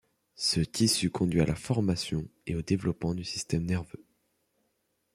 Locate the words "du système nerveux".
3.13-4.03